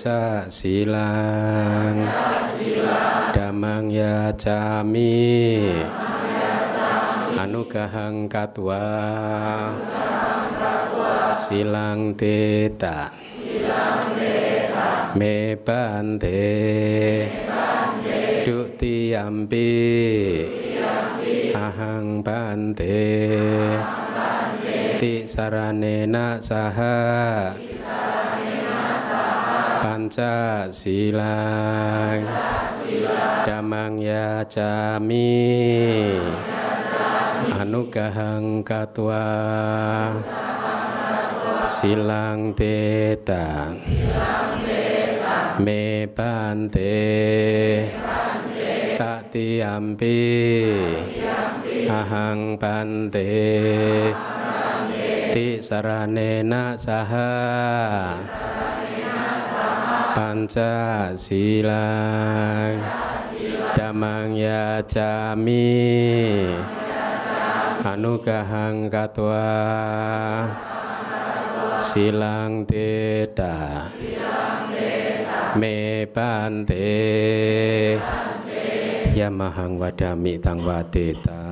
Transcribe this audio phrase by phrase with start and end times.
[0.00, 2.08] panca silang.
[3.36, 5.60] Damang ya cami
[7.36, 8.80] anugahang katwa.
[11.28, 13.12] Silang teta
[15.20, 16.48] me bante
[18.48, 19.68] dukti ampi
[21.52, 23.04] ahang bante
[24.96, 27.54] ti saranena saha
[30.10, 32.26] panca silang
[33.46, 35.38] damang ya cami
[37.54, 39.22] anugahang katwa
[41.62, 43.70] silang teta.
[45.62, 47.06] Me bante
[48.98, 50.26] tak tiampi.
[51.86, 53.30] Ahang bante
[55.30, 57.30] ti saranena saha
[60.14, 62.78] panca silang
[63.76, 65.74] damang ya cami
[67.82, 69.48] anugahang katwa
[71.80, 73.88] silang teta
[75.58, 77.98] me bante.
[79.10, 81.49] Yamahang wadami tang wadeta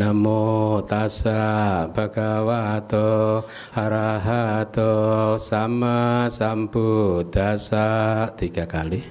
[0.00, 3.44] Namo tassa bhagavato
[3.76, 7.84] arahato sama sambuddhassa
[8.32, 9.04] tiga kali.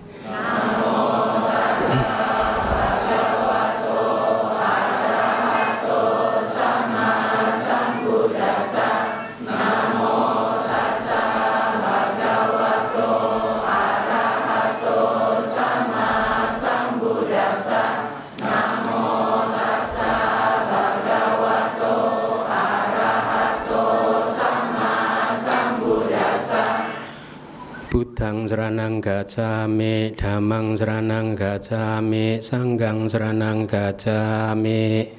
[28.40, 35.12] Buddhang seranang gacami, Dhammang seranang gacami, Sanggang seranang gacami.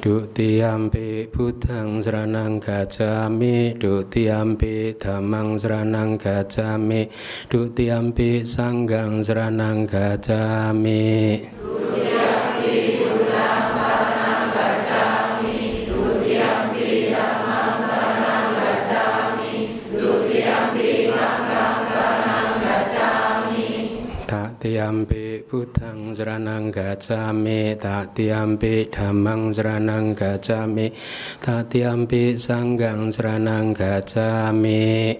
[0.00, 7.12] Dutiampi Buddhang seranang gacami Dutiampi Dhammang seranang gacami
[7.52, 12.07] Dutiampi Sanggang seranang gacami Tak
[25.48, 30.92] Buddhang seranang gacami Tak tiampi Dhammang seranang gacami
[31.40, 35.16] Tak tiampi Sanggang seranang gacami.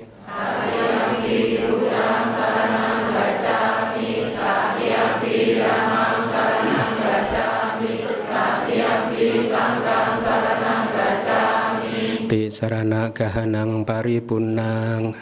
[12.29, 15.17] Ti sarana gahanang paripunang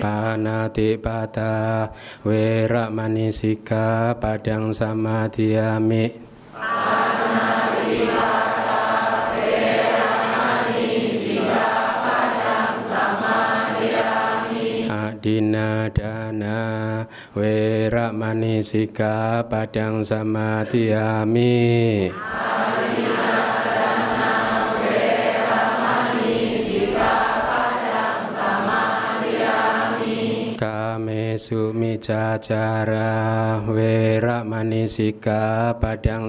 [0.00, 1.84] Pana ti pata
[2.24, 6.08] we manisika padang sama tiami.
[6.56, 7.52] Pana
[8.16, 8.80] pata
[9.36, 9.60] we
[10.32, 11.68] manisika
[12.00, 14.88] padang sama tiami.
[14.88, 16.58] Adina dana
[17.36, 22.08] we manisika padang sama tiami.
[31.40, 36.28] Samadhiami Adina dana Wera manisika Padang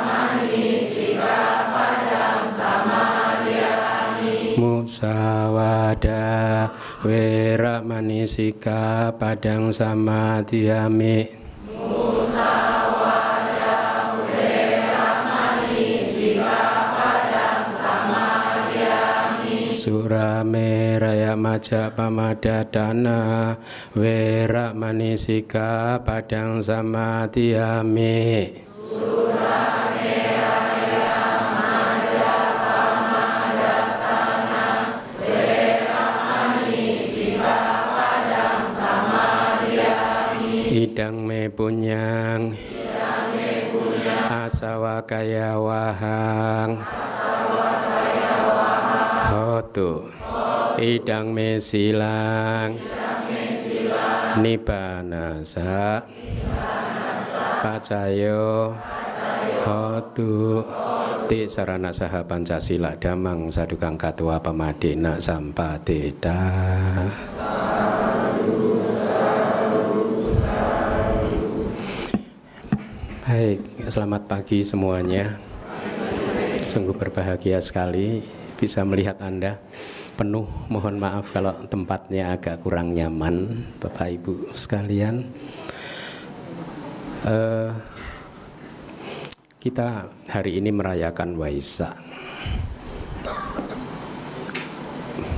[0.00, 1.36] manisika
[1.68, 6.24] Padang samadhiami Musawada
[7.04, 11.36] Wera manisika Padang samadhiami
[11.76, 12.65] Surame raya
[21.46, 23.54] maja pamadadana
[23.94, 28.18] Wera manisika Padang samadhiami
[40.76, 42.52] Idang me punyang.
[44.28, 46.84] Asawa kaya wahang.
[49.32, 50.15] Hotu
[50.76, 52.76] Idang me silang.
[54.36, 56.04] Nibbana sa
[57.64, 58.76] Pacayo.
[59.64, 60.60] Hotu.
[61.32, 62.92] Ti sarana saha Pancasila.
[63.00, 66.44] Damang sadukang katua pamadina sampateda
[73.26, 73.58] Baik,
[73.90, 75.40] selamat pagi semuanya.
[76.68, 78.22] Sungguh berbahagia sekali
[78.60, 79.58] bisa melihat Anda
[80.16, 80.48] penuh.
[80.72, 85.28] Mohon maaf kalau tempatnya agak kurang nyaman Bapak Ibu sekalian.
[87.22, 87.70] Uh,
[89.60, 91.94] kita hari ini merayakan Waisak.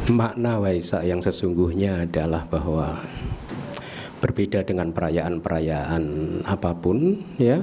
[0.08, 3.02] Makna Waisak yang sesungguhnya adalah bahwa
[4.18, 6.04] berbeda dengan perayaan-perayaan
[6.42, 7.62] apa pun ya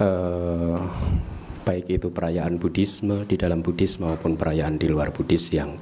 [0.00, 0.78] uh,
[1.64, 5.80] baik itu perayaan Buddhisme di dalam Buddhisme maupun perayaan di luar Buddhis yang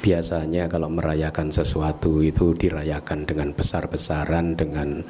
[0.00, 5.04] biasanya kalau merayakan sesuatu itu dirayakan dengan besar-besaran dengan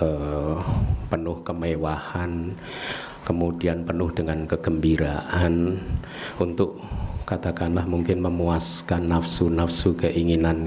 [0.00, 0.56] uh,
[1.12, 2.56] penuh kemewahan
[3.22, 5.78] kemudian penuh dengan kegembiraan.
[6.42, 6.82] Untuk
[7.22, 10.66] katakanlah mungkin memuaskan nafsu-nafsu keinginan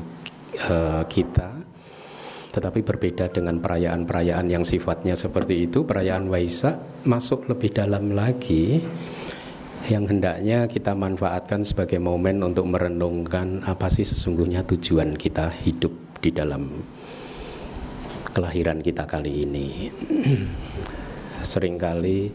[0.72, 1.65] uh, kita
[2.56, 8.80] tetapi berbeda dengan perayaan-perayaan yang sifatnya seperti itu, perayaan Waisak masuk lebih dalam lagi
[9.92, 15.92] yang hendaknya kita manfaatkan sebagai momen untuk merenungkan apa sih sesungguhnya tujuan kita hidup
[16.24, 16.80] di dalam
[18.32, 19.92] kelahiran kita kali ini.
[21.44, 22.32] Seringkali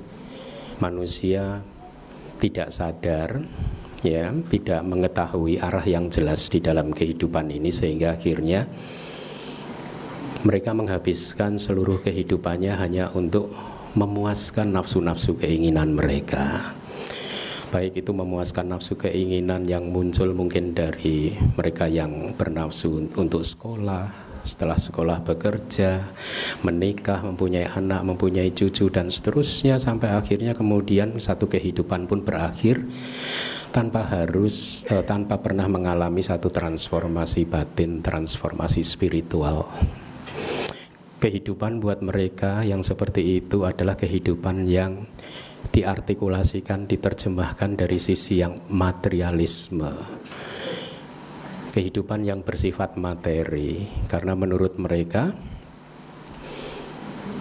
[0.84, 1.64] manusia
[2.36, 3.40] tidak sadar
[4.04, 8.68] ya, tidak mengetahui arah yang jelas di dalam kehidupan ini sehingga akhirnya
[10.40, 13.52] mereka menghabiskan seluruh kehidupannya hanya untuk
[13.92, 16.72] memuaskan nafsu-nafsu keinginan mereka.
[17.70, 24.10] Baik itu memuaskan nafsu keinginan yang muncul mungkin dari mereka yang bernafsu untuk sekolah,
[24.42, 26.08] setelah sekolah bekerja,
[26.64, 32.80] menikah, mempunyai anak, mempunyai cucu dan seterusnya sampai akhirnya kemudian satu kehidupan pun berakhir
[33.70, 39.70] tanpa harus eh, tanpa pernah mengalami satu transformasi batin, transformasi spiritual
[41.20, 45.04] kehidupan buat mereka yang seperti itu adalah kehidupan yang
[45.68, 49.92] diartikulasikan, diterjemahkan dari sisi yang materialisme.
[51.70, 55.30] Kehidupan yang bersifat materi, karena menurut mereka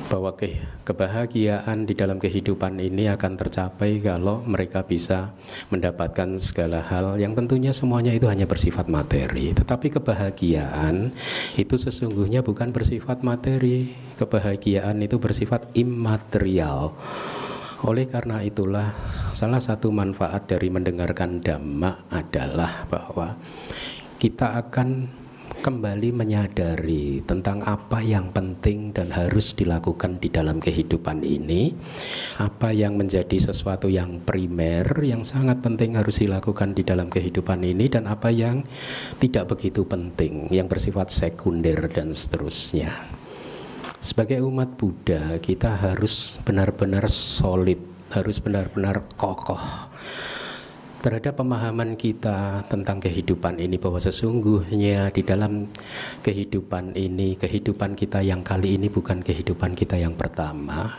[0.10, 5.32] bahwa ke, kebahagiaan di dalam kehidupan ini akan tercapai kalau mereka bisa
[5.70, 9.54] mendapatkan segala hal yang tentunya semuanya itu hanya bersifat materi.
[9.54, 11.14] Tetapi kebahagiaan
[11.56, 13.94] itu sesungguhnya bukan bersifat materi.
[14.18, 16.98] Kebahagiaan itu bersifat imaterial.
[17.86, 18.92] Oleh karena itulah
[19.32, 23.40] salah satu manfaat dari mendengarkan dhamma adalah bahwa
[24.20, 25.19] kita akan
[25.60, 31.76] kembali menyadari tentang apa yang penting dan harus dilakukan di dalam kehidupan ini,
[32.40, 37.92] apa yang menjadi sesuatu yang primer yang sangat penting harus dilakukan di dalam kehidupan ini
[37.92, 38.64] dan apa yang
[39.20, 42.96] tidak begitu penting yang bersifat sekunder dan seterusnya.
[44.00, 47.84] Sebagai umat Buddha, kita harus benar-benar solid,
[48.16, 49.60] harus benar-benar kokoh
[51.00, 55.72] terhadap pemahaman kita tentang kehidupan ini bahwa sesungguhnya di dalam
[56.20, 60.92] kehidupan ini kehidupan kita yang kali ini bukan kehidupan kita yang pertama.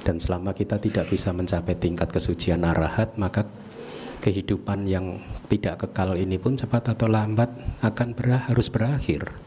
[0.00, 3.44] Dan selama kita tidak bisa mencapai tingkat kesucian arahat maka
[4.24, 5.20] kehidupan yang
[5.52, 7.52] tidak kekal ini pun cepat atau lambat
[7.84, 9.45] akan ber harus berakhir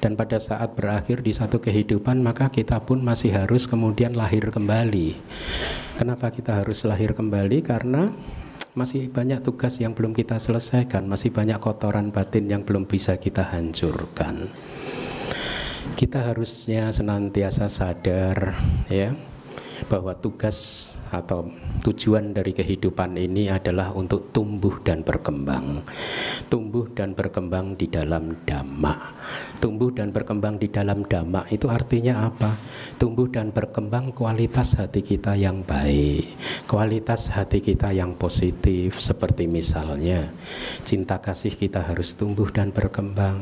[0.00, 5.16] dan pada saat berakhir di satu kehidupan maka kita pun masih harus kemudian lahir kembali.
[5.96, 7.64] Kenapa kita harus lahir kembali?
[7.64, 8.08] Karena
[8.76, 13.40] masih banyak tugas yang belum kita selesaikan, masih banyak kotoran batin yang belum bisa kita
[13.48, 14.52] hancurkan.
[15.96, 18.52] Kita harusnya senantiasa sadar
[18.92, 19.16] ya
[19.86, 21.46] bahwa tugas atau
[21.86, 25.86] tujuan dari kehidupan ini adalah untuk tumbuh dan berkembang.
[26.50, 28.94] Tumbuh dan berkembang di dalam dhamma.
[29.62, 32.50] Tumbuh dan berkembang di dalam dhamma itu artinya apa?
[32.98, 36.34] Tumbuh dan berkembang kualitas hati kita yang baik,
[36.66, 40.34] kualitas hati kita yang positif seperti misalnya
[40.82, 43.38] cinta kasih kita harus tumbuh dan berkembang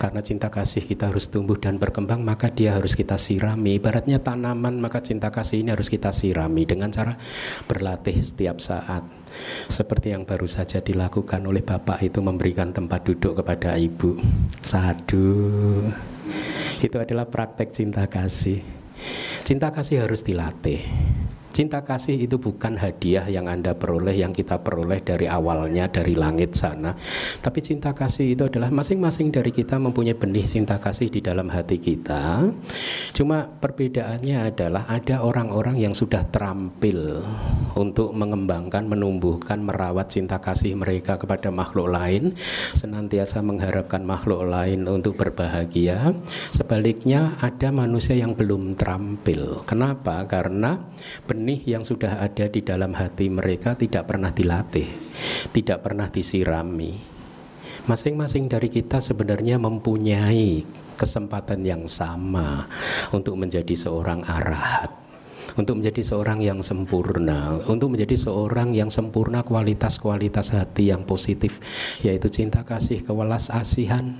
[0.00, 3.76] karena cinta kasih kita harus tumbuh dan berkembang maka dia harus kita sirami.
[3.76, 7.20] Ibaratnya tanaman maka cinta kasih ini harus kita sirami dengan cara
[7.68, 9.04] berlatih setiap saat.
[9.68, 14.16] Seperti yang baru saja dilakukan oleh bapak itu memberikan tempat duduk kepada ibu.
[14.64, 15.84] Sadu.
[16.80, 18.64] Itu adalah praktek cinta kasih.
[19.44, 20.80] Cinta kasih harus dilatih
[21.50, 26.54] Cinta kasih itu bukan hadiah yang Anda peroleh, yang kita peroleh dari awalnya dari langit
[26.54, 26.94] sana.
[27.42, 31.82] Tapi cinta kasih itu adalah masing-masing dari kita mempunyai benih cinta kasih di dalam hati
[31.82, 32.46] kita.
[33.10, 37.18] Cuma perbedaannya adalah ada orang-orang yang sudah terampil
[37.74, 42.30] untuk mengembangkan, menumbuhkan, merawat cinta kasih mereka kepada makhluk lain,
[42.78, 46.14] senantiasa mengharapkan makhluk lain untuk berbahagia.
[46.54, 49.66] Sebaliknya ada manusia yang belum terampil.
[49.66, 50.22] Kenapa?
[50.30, 50.78] Karena
[51.26, 54.88] benih yang sudah ada di dalam hati mereka tidak pernah dilatih,
[55.54, 57.00] tidak pernah disirami.
[57.88, 60.68] Masing-masing dari kita sebenarnya mempunyai
[61.00, 62.68] kesempatan yang sama
[63.14, 65.00] untuk menjadi seorang arahat
[65.58, 71.58] untuk menjadi seorang yang sempurna, untuk menjadi seorang yang sempurna kualitas-kualitas hati yang positif,
[72.06, 74.14] yaitu cinta kasih, kewelas asihan.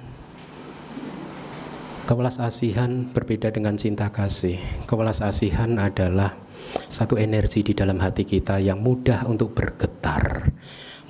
[2.11, 4.59] Kewelas asihan berbeda dengan cinta kasih.
[4.91, 6.35] Kewelas asihan adalah
[6.91, 10.51] satu energi di dalam hati kita yang mudah untuk bergetar,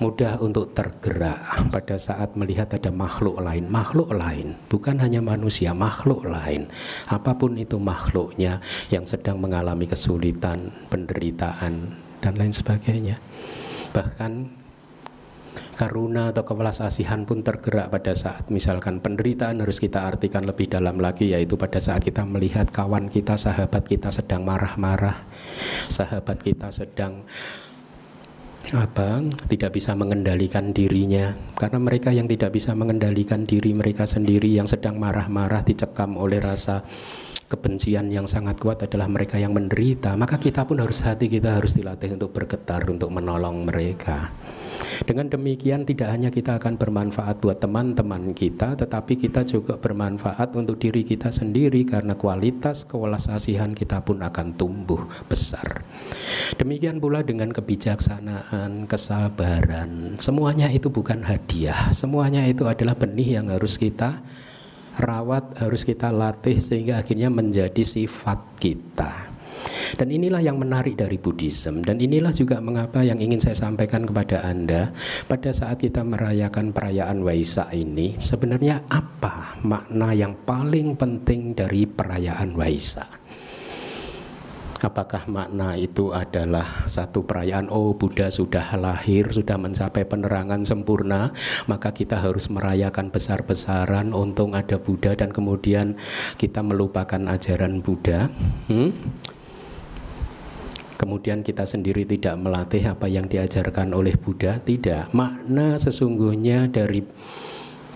[0.01, 6.25] mudah untuk tergerak pada saat melihat ada makhluk lain, makhluk lain, bukan hanya manusia, makhluk
[6.25, 6.69] lain,
[7.09, 13.17] apa pun itu makhluknya yang sedang mengalami kesulitan, penderitaan, dan lain sebagainya.
[13.91, 14.60] Bahkan
[15.81, 21.01] karuna atau kewelas asihan pun tergerak pada saat misalkan penderitaan harus kita artikan lebih dalam
[21.01, 25.25] lagi yaitu pada saat kita melihat kawan kita, sahabat kita sedang marah-marah,
[25.89, 27.25] sahabat kita sedang
[28.77, 31.33] apa tidak bisa mengendalikan dirinya.
[31.57, 36.85] Karena mereka yang tidak bisa mengendalikan diri mereka sendiri yang sedang marah-marah dicekam oleh rasa
[37.49, 40.13] kebencian yang sangat kuat adalah mereka yang menderita.
[40.13, 44.29] Maka kita pun harus hati kita harus dilatih untuk bergetar untuk menolong mereka
[45.01, 50.77] dengan demikian tidak hanya kita akan bermanfaat buat teman-teman kita, tetapi kita juga bermanfaat untuk
[50.77, 55.81] diri kita sendiri karena kualitas kewelas asihan kita pun akan tumbuh besar.
[56.59, 63.81] Demikian pula dengan kebijaksanaan, kesabaran, semuanya itu bukan hadiah, semuanya itu adalah benih yang harus
[63.81, 64.21] kita
[64.99, 69.30] rawat, harus kita latih sehingga akhirnya menjadi sifat kita.
[69.95, 74.41] Dan inilah yang menarik dari Buddhism dan inilah juga mengapa yang ingin saya sampaikan kepada
[74.43, 74.95] Anda
[75.27, 82.55] pada saat kita merayakan perayaan Waisak ini sebenarnya apa makna yang paling penting dari perayaan
[82.55, 83.21] Waisak?
[84.81, 91.29] Apakah makna itu adalah satu perayaan oh Buddha sudah lahir, sudah mencapai penerangan sempurna,
[91.69, 96.01] maka kita harus merayakan besar-besaran untung ada Buddha dan kemudian
[96.41, 98.33] kita melupakan ajaran Buddha?
[98.73, 98.89] Hmm?
[101.01, 105.09] Kemudian kita sendiri tidak melatih apa yang diajarkan oleh Buddha tidak.
[105.17, 107.01] Makna sesungguhnya dari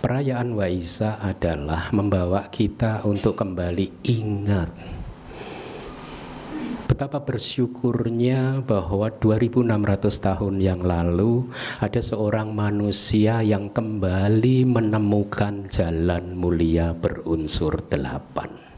[0.02, 4.96] perayaan Waisak adalah membawa kita untuk kembali ingat
[6.86, 11.44] betapa bersyukurnya bahwa 2600 tahun yang lalu
[11.84, 18.75] ada seorang manusia yang kembali menemukan jalan mulia berunsur delapan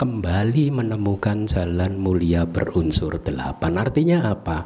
[0.00, 3.76] kembali menemukan jalan mulia berunsur delapan.
[3.76, 4.64] Artinya apa?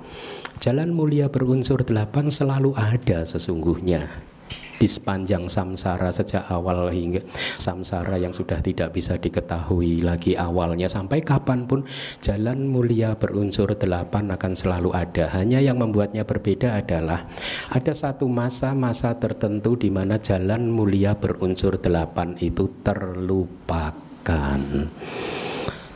[0.63, 4.31] Jalan mulia berunsur delapan selalu ada sesungguhnya
[4.79, 7.23] di sepanjang samsara sejak awal hingga
[7.59, 11.87] samsara yang sudah tidak bisa diketahui lagi awalnya sampai kapan pun
[12.23, 17.27] jalan mulia berunsur delapan akan selalu ada hanya yang membuatnya berbeda adalah
[17.71, 24.04] ada satu masa-masa tertentu di mana jalan mulia berunsur delapan itu terlupakan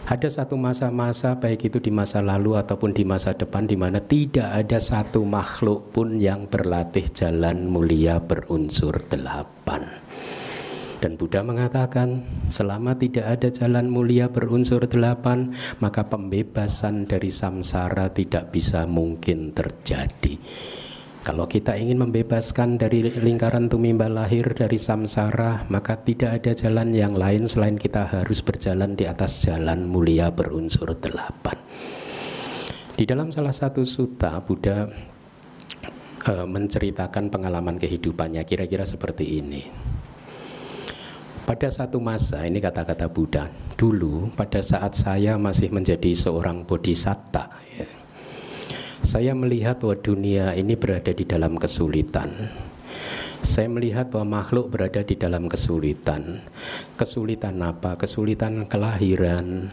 [0.09, 4.49] Ada satu masa-masa baik itu di masa lalu ataupun di masa depan di mana tidak
[4.57, 9.85] ada satu makhluk pun yang berlatih jalan mulia berunsur delapan.
[10.99, 18.51] Dan Buddha mengatakan, selama tidak ada jalan mulia berunsur delapan, maka pembebasan dari samsara tidak
[18.51, 20.41] bisa mungkin terjadi.
[21.19, 27.19] Kalau kita ingin membebaskan dari lingkaran tumimba lahir dari samsara, maka tidak ada jalan yang
[27.19, 31.59] lain selain kita harus berjalan di atas jalan mulia berunsur delapan.
[32.95, 34.87] Di dalam salah satu sutta, Buddha
[36.23, 39.63] e, menceritakan pengalaman kehidupannya kira-kira seperti ini.
[41.47, 47.89] Pada satu masa, ini kata-kata Buddha, dulu pada saat saya masih menjadi seorang bodhisatta, ya,
[49.09, 52.29] saya melihat bahwa dunia ini berada di dalam kesulitan.
[53.41, 56.45] Saya melihat bahwa makhluk berada di dalam kesulitan.
[56.93, 57.97] Kesulitan apa?
[57.97, 59.73] Kesulitan kelahiran,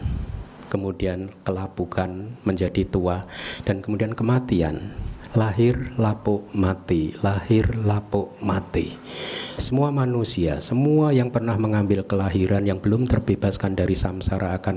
[0.72, 3.28] kemudian kelapukan menjadi tua,
[3.68, 4.96] dan kemudian kematian.
[5.34, 8.94] Lahir, lapuk, mati, lahir, lapuk, mati.
[9.58, 14.76] Semua manusia, semua yang pernah mengambil kelahiran yang belum terbebaskan dari samsara akan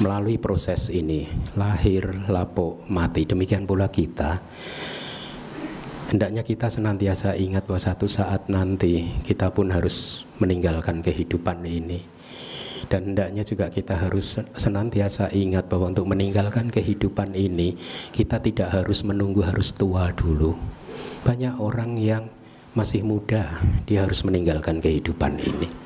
[0.00, 1.28] melalui proses ini.
[1.58, 3.28] Lahir, lapuk, mati.
[3.28, 4.40] Demikian pula kita.
[6.06, 12.15] Hendaknya kita senantiasa ingat bahwa satu saat nanti kita pun harus meninggalkan kehidupan ini
[12.92, 17.78] dan hendaknya juga kita harus senantiasa ingat bahwa untuk meninggalkan kehidupan ini
[18.12, 20.52] kita tidak harus menunggu harus tua dulu.
[21.24, 22.28] Banyak orang yang
[22.76, 23.56] masih muda
[23.88, 25.85] dia harus meninggalkan kehidupan ini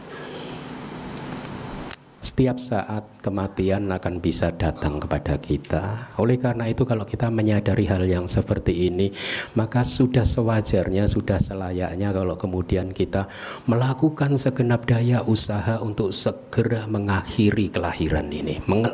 [2.21, 6.12] setiap saat kematian akan bisa datang kepada kita.
[6.21, 9.09] Oleh karena itu kalau kita menyadari hal yang seperti ini,
[9.57, 13.25] maka sudah sewajarnya, sudah selayaknya kalau kemudian kita
[13.65, 18.85] melakukan segenap daya usaha untuk segera mengakhiri kelahiran ini, meng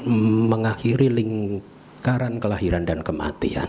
[0.47, 3.67] mengakhiri lingkaran kelahiran dan kematian.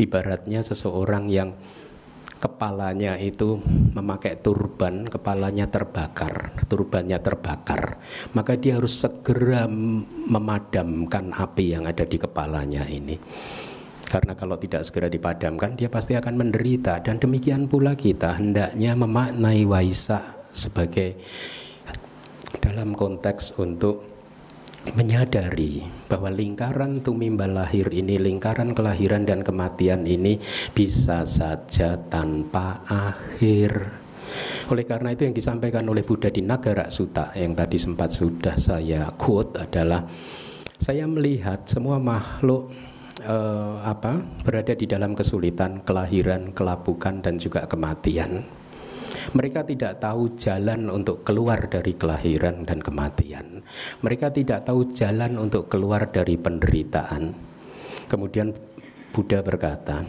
[0.00, 1.52] Ibaratnya seseorang yang
[2.42, 3.62] kepalanya itu
[3.94, 8.02] memakai turban, kepalanya terbakar, turbannya terbakar,
[8.34, 13.14] maka dia harus segera memadamkan api yang ada di kepalanya ini.
[14.02, 17.00] Karena kalau tidak segera dipadamkan, dia pasti akan menderita.
[17.00, 21.16] Dan demikian pula kita hendaknya memaknai waisa sebagai
[22.60, 24.11] dalam konteks untuk
[24.98, 30.42] menyadari bahwa lingkaran tumimbal lahir ini, lingkaran kelahiran dan kematian ini
[30.74, 34.02] bisa saja tanpa akhir.
[34.72, 39.12] Oleh karena itu yang disampaikan oleh Buddha di Nagara Sutta yang tadi sempat sudah saya
[39.14, 40.02] quote adalah
[40.80, 42.72] saya melihat semua makhluk
[43.22, 48.61] eh, apa berada di dalam kesulitan, kelahiran, kelapukan dan juga kematian.
[49.32, 53.62] Mereka tidak tahu jalan untuk keluar dari kelahiran dan kematian.
[54.00, 57.32] Mereka tidak tahu jalan untuk keluar dari penderitaan.
[58.08, 58.52] Kemudian
[59.12, 60.04] Buddha berkata,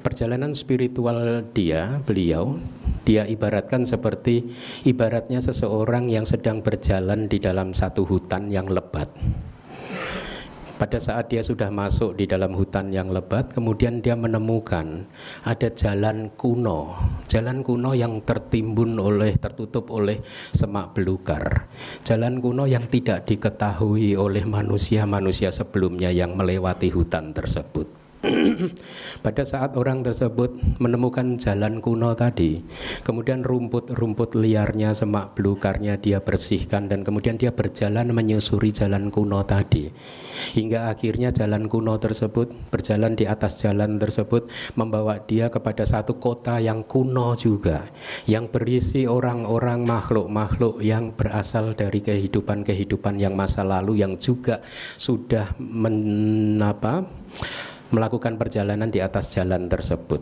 [0.00, 2.58] perjalanan spiritual dia, beliau,
[3.02, 4.52] dia ibaratkan seperti
[4.84, 9.10] ibaratnya seseorang yang sedang berjalan di dalam satu hutan yang lebat.
[10.78, 15.10] Pada saat dia sudah masuk di dalam hutan yang lebat, kemudian dia menemukan
[15.42, 16.94] ada jalan kuno,
[17.26, 20.22] jalan kuno yang tertimbun oleh, tertutup oleh
[20.54, 21.66] semak belukar,
[22.06, 27.97] jalan kuno yang tidak diketahui oleh manusia-manusia sebelumnya yang melewati hutan tersebut.
[29.24, 32.58] Pada saat orang tersebut menemukan jalan kuno tadi,
[33.06, 39.94] kemudian rumput-rumput liarnya, semak belukarnya dia bersihkan dan kemudian dia berjalan menyusuri jalan kuno tadi.
[40.58, 46.58] Hingga akhirnya jalan kuno tersebut berjalan di atas jalan tersebut membawa dia kepada satu kota
[46.58, 47.86] yang kuno juga,
[48.26, 54.58] yang berisi orang-orang makhluk-makhluk yang berasal dari kehidupan-kehidupan yang masa lalu yang juga
[54.98, 57.06] sudah menapa
[57.88, 60.20] melakukan perjalanan di atas jalan tersebut.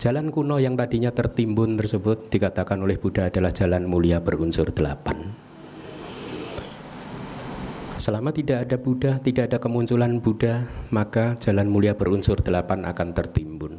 [0.00, 5.28] Jalan kuno yang tadinya tertimbun tersebut dikatakan oleh Buddha adalah jalan mulia berunsur delapan.
[8.00, 13.76] Selama tidak ada Buddha, tidak ada kemunculan Buddha, maka jalan mulia berunsur delapan akan tertimbun.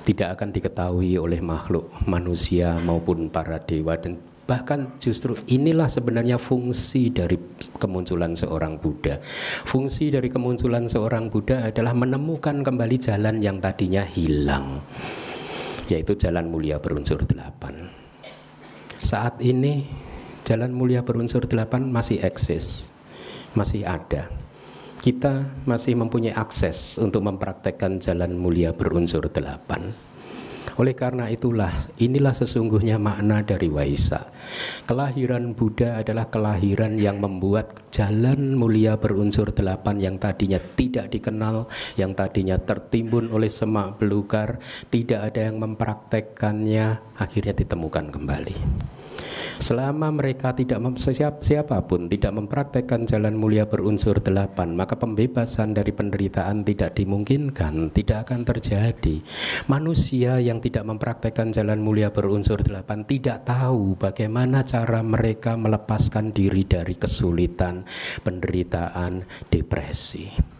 [0.00, 4.16] Tidak akan diketahui oleh makhluk manusia maupun para dewa dan
[4.50, 7.38] Bahkan justru inilah sebenarnya fungsi dari
[7.78, 9.22] kemunculan seorang Buddha.
[9.62, 14.82] Fungsi dari kemunculan seorang Buddha adalah menemukan kembali jalan yang tadinya hilang,
[15.86, 17.94] yaitu jalan mulia berunsur delapan.
[19.06, 19.86] Saat ini
[20.42, 22.90] jalan mulia berunsur delapan masih eksis,
[23.54, 24.26] masih ada.
[24.98, 30.09] Kita masih mempunyai akses untuk mempraktekkan jalan mulia berunsur delapan
[30.76, 34.30] oleh karena itulah inilah sesungguhnya makna dari Waisa.
[34.88, 41.68] Kelahiran Buddha adalah kelahiran yang membuat jalan mulia berunsur delapan yang tadinya tidak dikenal,
[42.00, 48.56] yang tadinya tertimbun oleh semak belukar, tidak ada yang mempraktekkannya, akhirnya ditemukan kembali.
[49.60, 55.92] Selama mereka tidak siap, siapa pun tidak mempraktekkan jalan mulia berunsur delapan, maka pembebasan dari
[55.92, 59.20] penderitaan tidak dimungkinkan, tidak akan terjadi.
[59.68, 66.64] Manusia yang tidak mempraktekkan jalan mulia berunsur delapan tidak tahu bagaimana cara mereka melepaskan diri
[66.64, 67.84] dari kesulitan,
[68.24, 70.59] penderitaan, depresi.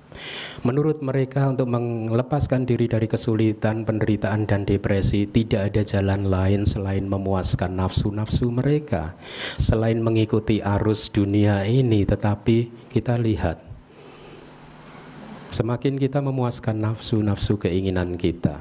[0.61, 7.09] Menurut mereka untuk melepaskan diri dari kesulitan, penderitaan dan depresi tidak ada jalan lain selain
[7.09, 9.17] memuaskan nafsu-nafsu mereka.
[9.57, 13.63] Selain mengikuti arus dunia ini, tetapi kita lihat
[15.51, 18.61] semakin kita memuaskan nafsu-nafsu keinginan kita,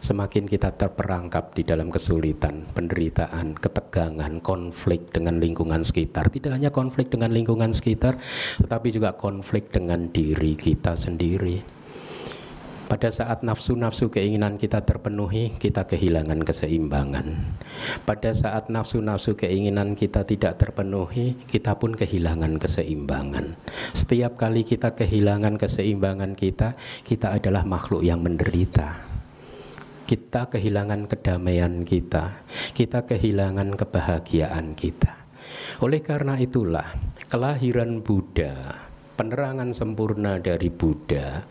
[0.00, 6.32] semakin kita terperangkap di dalam kesulitan, penderitaan, ketegangan, konflik dengan lingkungan sekitar.
[6.32, 8.16] Tidak hanya konflik dengan lingkungan sekitar,
[8.64, 11.80] tetapi juga konflik dengan diri kita sendiri.
[12.90, 17.54] Pada saat nafsu-nafsu keinginan kita terpenuhi, kita kehilangan keseimbangan.
[18.02, 23.54] Pada saat nafsu-nafsu keinginan kita tidak terpenuhi, kita pun kehilangan keseimbangan.
[23.94, 26.74] Setiap kali kita kehilangan keseimbangan kita,
[27.06, 29.19] kita adalah makhluk yang menderita.
[30.10, 32.42] Kita kehilangan kedamaian kita,
[32.74, 35.22] kita kehilangan kebahagiaan kita.
[35.86, 36.98] Oleh karena itulah,
[37.30, 41.46] kelahiran Buddha penerangan sempurna dari Buddha,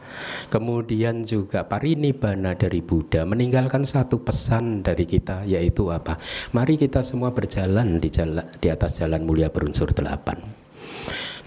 [0.51, 6.19] kemudian juga parinibbana dari Buddha, meninggalkan satu pesan dari kita yaitu apa?
[6.51, 10.58] Mari kita semua berjalan di jalan di atas jalan mulia berunsur delapan.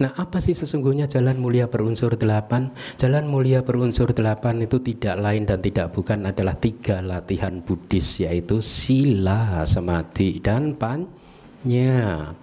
[0.02, 2.74] Nah, apa sih sesungguhnya jalan mulia berunsur delapan?
[2.98, 8.58] Jalan mulia berunsur delapan itu tidak lain dan tidak bukan adalah tiga latihan Buddhis yaitu
[8.58, 12.34] sila, samadhi, dan panya.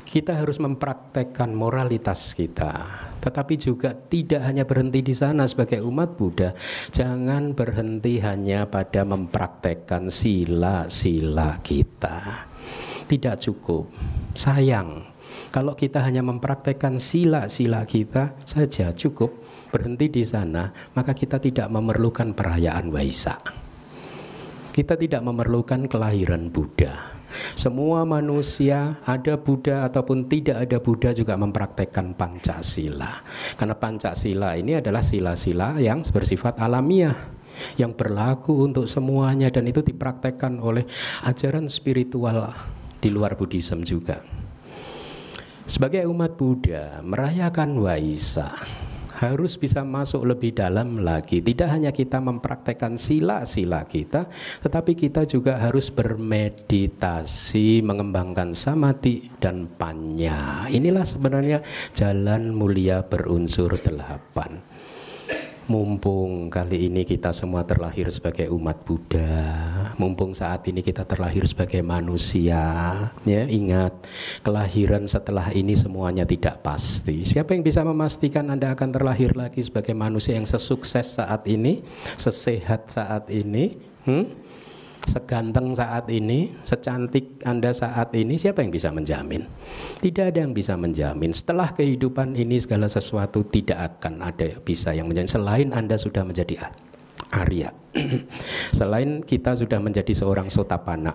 [0.00, 2.72] Kita harus mempraktekkan moralitas kita,
[3.20, 6.56] tetapi juga tidak hanya berhenti di sana sebagai umat Buddha.
[6.88, 12.48] Jangan berhenti hanya pada mempraktekkan sila-sila kita.
[13.04, 13.92] Tidak cukup.
[14.32, 15.13] Sayang
[15.54, 19.30] kalau kita hanya mempraktekkan sila-sila kita saja cukup
[19.70, 23.54] berhenti di sana, maka kita tidak memerlukan perayaan Waisak.
[24.74, 27.14] Kita tidak memerlukan kelahiran Buddha
[27.54, 33.10] semua manusia, ada Buddha ataupun tidak ada Buddha juga mempraktekkan Pancasila.
[33.58, 37.34] Karena Pancasila ini adalah sila-sila yang bersifat alamiah
[37.78, 40.86] yang berlaku untuk semuanya dan itu dipraktekkan oleh
[41.22, 42.50] ajaran spiritual
[42.98, 44.18] di luar Buddhism juga.
[45.64, 48.68] Sebagai umat Buddha, merayakan Waisak
[49.16, 51.40] harus bisa masuk lebih dalam lagi.
[51.40, 54.28] Tidak hanya kita mempraktekkan sila-sila kita,
[54.60, 60.68] tetapi kita juga harus bermeditasi, mengembangkan samadhi dan panya.
[60.68, 61.64] Inilah sebenarnya
[61.96, 64.60] jalan mulia berunsur delapan
[65.64, 71.80] mumpung kali ini kita semua terlahir sebagai umat Buddha, mumpung saat ini kita terlahir sebagai
[71.80, 72.60] manusia,
[73.24, 73.96] ya ingat
[74.44, 77.24] kelahiran setelah ini semuanya tidak pasti.
[77.24, 81.80] Siapa yang bisa memastikan Anda akan terlahir lagi sebagai manusia yang sesukses saat ini,
[82.20, 83.80] sesehat saat ini?
[84.04, 84.43] Hmm?
[85.08, 89.44] Seganteng saat ini, secantik Anda saat ini, siapa yang bisa menjamin?
[90.00, 91.30] Tidak ada yang bisa menjamin.
[91.30, 96.70] Setelah kehidupan ini segala sesuatu tidak akan ada bisa yang menjamin selain Anda sudah menjadi
[97.34, 97.70] Arya.
[98.78, 101.14] selain kita sudah menjadi seorang sotapana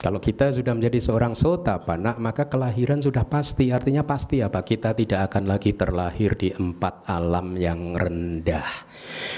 [0.00, 3.70] kalau kita sudah menjadi seorang sotapana, maka kelahiran sudah pasti.
[3.70, 4.64] Artinya pasti apa?
[4.64, 8.66] Kita tidak akan lagi terlahir di empat alam yang rendah.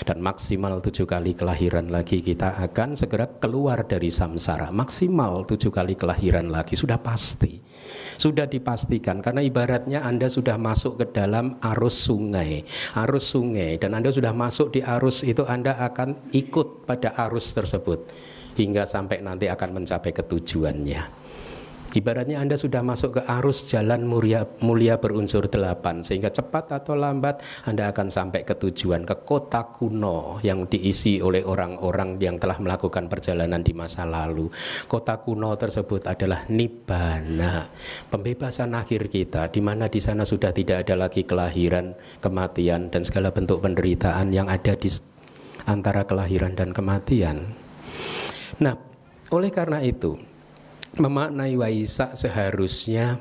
[0.02, 4.72] Dan maksimal tujuh kali kelahiran lagi kita akan segera keluar dari samsara.
[4.72, 7.62] Maksimal tujuh kali kelahiran lagi sudah pasti.
[8.16, 12.64] Sudah dipastikan karena ibaratnya Anda sudah masuk ke dalam arus sungai.
[12.96, 18.08] Arus sungai dan Anda sudah masuk di arus itu Anda akan ikut pada arus tersebut
[18.56, 21.26] hingga sampai nanti akan mencapai ketujuannya.
[21.96, 27.40] Ibaratnya Anda sudah masuk ke arus jalan mulia, mulia berunsur delapan Sehingga cepat atau lambat
[27.64, 33.08] Anda akan sampai ke tujuan Ke kota kuno yang diisi oleh orang-orang yang telah melakukan
[33.08, 34.52] perjalanan di masa lalu
[34.84, 37.64] Kota kuno tersebut adalah Nibbana
[38.12, 43.32] Pembebasan akhir kita di mana di sana sudah tidak ada lagi kelahiran, kematian Dan segala
[43.32, 44.92] bentuk penderitaan yang ada di
[45.64, 47.65] antara kelahiran dan kematian
[48.56, 48.74] Nah,
[49.32, 50.16] oleh karena itu,
[50.96, 53.20] memaknai Waisak seharusnya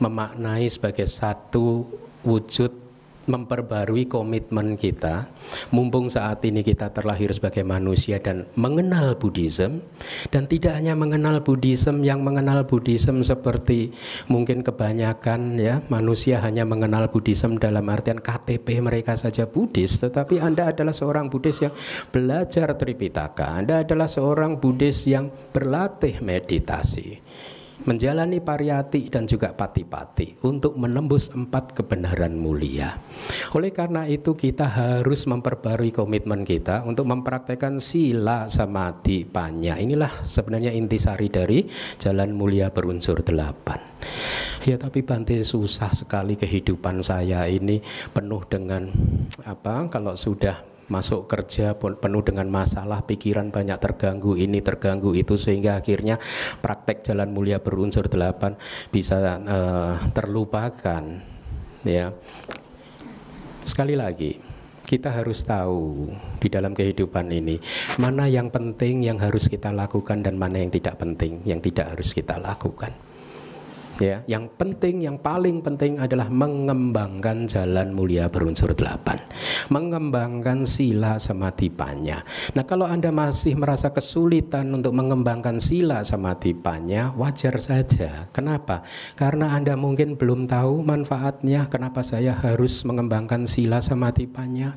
[0.00, 1.84] memaknai sebagai satu
[2.24, 2.81] wujud
[3.26, 5.30] memperbarui komitmen kita.
[5.70, 9.84] Mumpung saat ini kita terlahir sebagai manusia dan mengenal Buddhism
[10.34, 13.94] dan tidak hanya mengenal Buddhism yang mengenal Buddhism seperti
[14.26, 20.74] mungkin kebanyakan ya manusia hanya mengenal Buddhism dalam artian KTP mereka saja Buddhis tetapi Anda
[20.74, 21.74] adalah seorang Buddhis yang
[22.10, 23.58] belajar Tripitaka.
[23.62, 27.22] Anda adalah seorang Buddhis yang berlatih meditasi
[27.84, 32.98] menjalani pariyati dan juga pati-pati untuk menembus empat kebenaran mulia.
[33.54, 39.78] Oleh karena itu kita harus memperbarui komitmen kita untuk mempraktekkan sila samadhi panya.
[39.78, 41.66] Inilah sebenarnya intisari dari
[42.00, 43.78] jalan mulia berunsur delapan.
[44.62, 47.82] Ya tapi Bante susah sekali kehidupan saya ini
[48.14, 48.88] penuh dengan
[49.42, 55.80] apa kalau sudah masuk kerja penuh dengan masalah, pikiran banyak terganggu, ini terganggu itu sehingga
[55.80, 56.20] akhirnya
[56.60, 58.60] praktek jalan mulia berunsur delapan
[58.92, 61.04] bisa uh, terlupakan.
[61.82, 62.12] Ya,
[63.64, 64.38] sekali lagi
[64.86, 67.56] kita harus tahu di dalam kehidupan ini
[67.96, 72.12] mana yang penting yang harus kita lakukan dan mana yang tidak penting yang tidak harus
[72.12, 72.92] kita lakukan.
[74.02, 79.22] Ya, yang penting, yang paling penting adalah mengembangkan jalan mulia berunsur delapan,
[79.70, 82.26] mengembangkan sila samadipanya.
[82.58, 88.26] Nah, kalau anda masih merasa kesulitan untuk mengembangkan sila samadipanya, wajar saja.
[88.34, 88.82] Kenapa?
[89.14, 91.70] Karena anda mungkin belum tahu manfaatnya.
[91.70, 94.74] Kenapa saya harus mengembangkan sila samadipanya?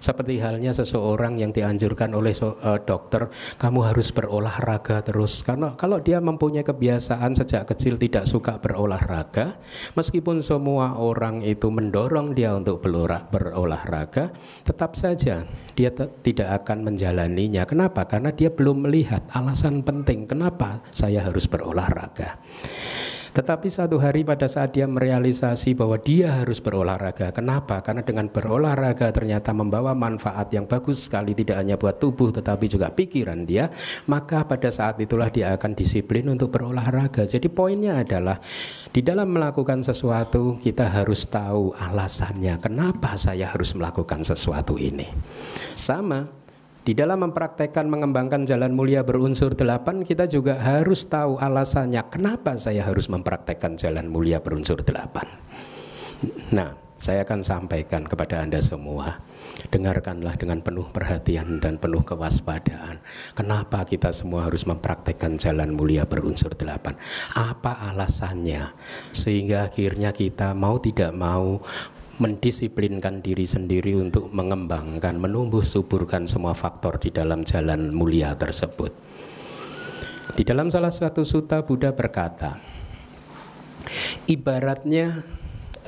[0.00, 3.28] Seperti halnya seseorang yang dianjurkan oleh so, uh, dokter,
[3.60, 5.44] kamu harus berolahraga terus.
[5.44, 9.60] Karena kalau dia mempunyai kebiasaan sejak kecil tidak suka berolahraga,
[9.92, 14.32] meskipun semua orang itu mendorong dia untuk berolahraga,
[14.64, 15.44] tetap saja
[15.76, 15.92] dia
[16.24, 17.68] tidak akan menjalaninya.
[17.68, 18.08] Kenapa?
[18.08, 22.40] Karena dia belum melihat alasan penting kenapa saya harus berolahraga.
[23.30, 27.30] Tetapi satu hari pada saat dia merealisasi bahwa dia harus berolahraga.
[27.30, 27.78] Kenapa?
[27.78, 32.90] Karena dengan berolahraga ternyata membawa manfaat yang bagus sekali tidak hanya buat tubuh tetapi juga
[32.90, 33.70] pikiran dia,
[34.10, 37.22] maka pada saat itulah dia akan disiplin untuk berolahraga.
[37.22, 38.42] Jadi poinnya adalah
[38.90, 45.06] di dalam melakukan sesuatu kita harus tahu alasannya kenapa saya harus melakukan sesuatu ini.
[45.78, 46.39] Sama
[46.90, 52.82] di dalam mempraktekkan mengembangkan jalan mulia berunsur delapan, kita juga harus tahu alasannya kenapa saya
[52.82, 55.22] harus mempraktekkan jalan mulia berunsur delapan.
[56.50, 59.22] Nah, saya akan sampaikan kepada Anda semua.
[59.70, 62.98] Dengarkanlah dengan penuh perhatian dan penuh kewaspadaan.
[63.38, 66.98] Kenapa kita semua harus mempraktekkan jalan mulia berunsur delapan?
[67.38, 68.74] Apa alasannya?
[69.14, 71.62] Sehingga akhirnya kita mau tidak mau
[72.20, 78.92] mendisiplinkan diri sendiri untuk mengembangkan, menumbuh suburkan semua faktor di dalam jalan mulia tersebut.
[80.36, 82.60] Di dalam salah satu suta Buddha berkata,
[84.28, 85.24] ibaratnya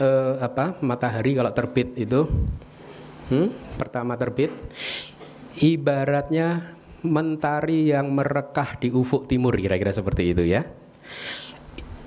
[0.00, 2.24] eh, apa matahari kalau terbit itu,
[3.28, 4.50] hmm, pertama terbit,
[5.60, 10.64] ibaratnya mentari yang merekah di ufuk timur kira-kira seperti itu ya.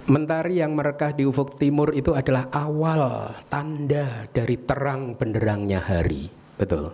[0.05, 6.29] Mentari yang merekah di ufuk timur itu adalah awal tanda dari terang benderangnya hari.
[6.61, 6.93] Betul.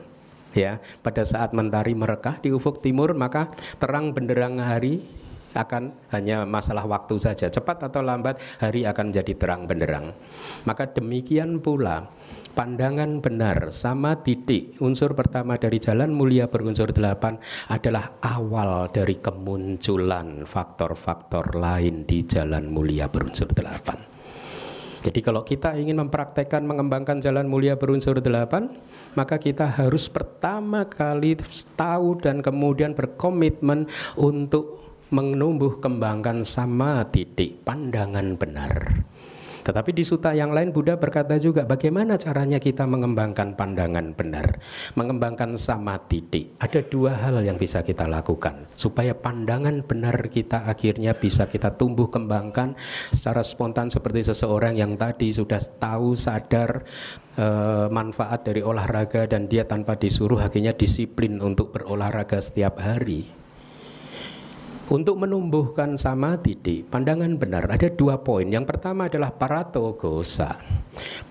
[0.55, 3.51] Ya, pada saat mentari merekah di ufuk timur maka
[3.83, 5.03] terang benderang hari
[5.51, 7.51] akan hanya masalah waktu saja.
[7.51, 10.15] Cepat atau lambat hari akan jadi terang benderang.
[10.63, 12.07] Maka demikian pula
[12.51, 17.39] pandangan benar sama titik unsur pertama dari jalan mulia berunsur delapan
[17.71, 24.11] adalah awal dari kemunculan faktor-faktor lain di jalan mulia berunsur delapan.
[25.01, 28.69] Jadi kalau kita ingin mempraktekkan mengembangkan jalan mulia berunsur delapan,
[29.17, 31.41] maka kita harus pertama kali
[31.73, 39.03] tahu dan kemudian berkomitmen untuk menumbuh kembangkan sama titik pandangan benar.
[39.61, 44.57] Tetapi di suta yang lain Buddha berkata juga bagaimana caranya kita mengembangkan pandangan benar,
[44.97, 46.57] mengembangkan sama titik.
[46.57, 52.09] Ada dua hal yang bisa kita lakukan supaya pandangan benar kita akhirnya bisa kita tumbuh
[52.09, 52.73] kembangkan
[53.13, 56.81] secara spontan seperti seseorang yang tadi sudah tahu sadar
[57.37, 57.45] e,
[57.93, 63.40] manfaat dari olahraga dan dia tanpa disuruh akhirnya disiplin untuk berolahraga setiap hari.
[64.91, 68.43] Untuk menumbuhkan sama titik, pandangan benar ada dua poin.
[68.43, 70.59] Yang pertama adalah paratogosa.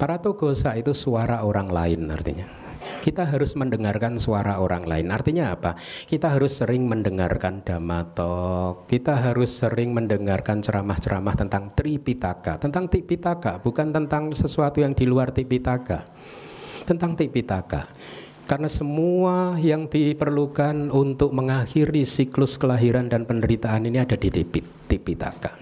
[0.01, 2.49] Paratogosa itu suara orang lain artinya.
[3.05, 5.13] Kita harus mendengarkan suara orang lain.
[5.13, 5.77] Artinya apa?
[6.09, 8.89] Kita harus sering mendengarkan damato.
[8.89, 15.37] Kita harus sering mendengarkan ceramah-ceramah tentang Tripitaka, tentang Tipitaka, bukan tentang sesuatu yang di luar
[15.37, 16.09] Tipitaka.
[16.89, 17.93] Tentang Tipitaka.
[18.51, 25.55] Karena semua yang diperlukan untuk mengakhiri siklus kelahiran dan penderitaan ini ada di Tipitaka.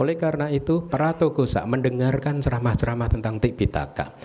[0.00, 4.16] Oleh karena itu, para togosa mendengarkan ceramah-ceramah tentang Tipitaka.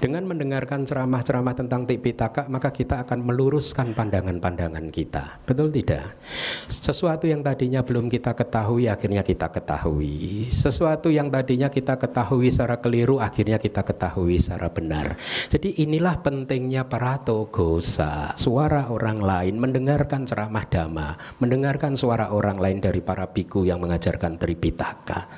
[0.00, 5.44] Dengan mendengarkan ceramah-ceramah tentang Tipitaka, maka kita akan meluruskan pandangan-pandangan kita.
[5.44, 6.16] Betul tidak?
[6.64, 10.48] Sesuatu yang tadinya belum kita ketahui, akhirnya kita ketahui.
[10.48, 15.20] Sesuatu yang tadinya kita ketahui secara keliru, akhirnya kita ketahui secara benar.
[15.52, 22.80] Jadi inilah pentingnya para togosa, suara orang lain, mendengarkan ceramah dhamma, mendengarkan suara orang lain
[22.80, 25.28] dari para biku yang mengajarkan Tripitaka.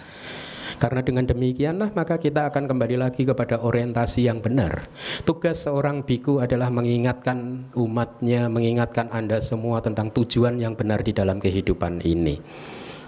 [0.82, 4.90] Karena dengan demikianlah maka kita akan kembali lagi kepada orientasi yang benar.
[5.22, 11.38] Tugas seorang biku adalah mengingatkan umatnya, mengingatkan Anda semua tentang tujuan yang benar di dalam
[11.38, 12.42] kehidupan ini.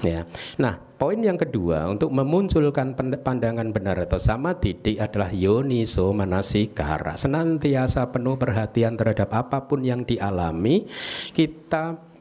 [0.06, 0.22] Ya.
[0.60, 7.18] Nah, poin yang kedua untuk memunculkan pandangan benar atau sama titik adalah yoniso manasikara.
[7.18, 10.86] Senantiasa penuh perhatian terhadap apa pun yang dialami,
[11.34, 12.13] kita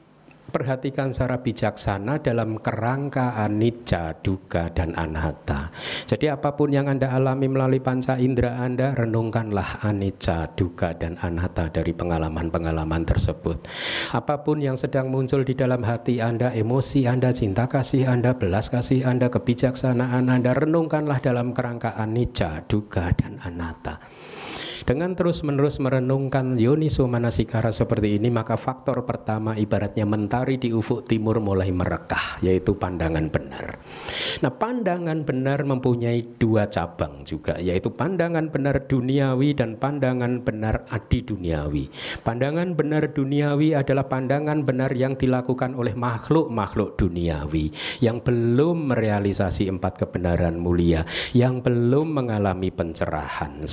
[0.50, 5.74] perhatikan secara bijaksana dalam kerangka anicca, duga, dan anatta.
[6.06, 11.74] Jadi apa pun yang Anda alami melalui panca indera Anda, renungkanlah anicca, duga, dan anatta
[11.74, 13.66] dari pengalaman-pengalaman tersebut.
[14.14, 18.70] Apa pun yang sedang muncul di dalam hati Anda, emosi Anda, cinta kasih Anda, belas
[18.70, 24.13] kasih Anda, kebijaksanaan Anda, renungkanlah dalam kerangka anicca, duga, dan anatta.
[24.84, 31.40] Dengan terus-menerus merenungkan Yoniso Manasikara seperti ini, maka faktor pertama ibaratnya mentari di ufuk timur
[31.40, 33.80] mulai merekah, yaitu pandangan benar.
[34.44, 41.24] Nah, pandangan benar mempunyai dua cabang juga, yaitu pandangan benar duniawi dan pandangan benar adi
[41.24, 41.88] duniawi.
[42.20, 47.72] Pandangan benar duniawi adalah pandangan benar yang dilakukan oleh makhluk-makhluk duniawi
[48.04, 53.64] yang belum merealisasi empat kebenaran mulia, yang belum mengalami pencerahan.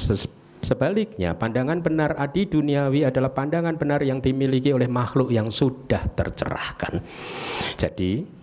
[0.61, 7.01] Sebaliknya, pandangan benar adi duniawi adalah pandangan benar yang dimiliki oleh makhluk yang sudah tercerahkan.
[7.81, 8.39] Jadi,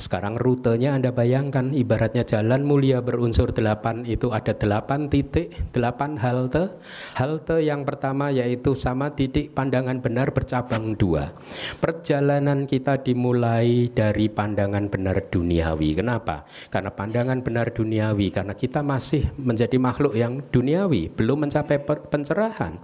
[0.00, 6.72] sekarang rutenya Anda bayangkan ibaratnya jalan mulia berunsur delapan itu ada delapan titik, delapan halte.
[7.14, 11.36] Halte yang pertama yaitu sama titik pandangan benar bercabang dua.
[11.78, 16.00] Perjalanan kita dimulai dari pandangan benar duniawi.
[16.00, 16.48] Kenapa?
[16.72, 22.80] Karena pandangan benar duniawi, karena kita masih menjadi makhluk yang duniawi, belum mencapai pencerahan.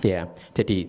[0.00, 0.88] Ya, jadi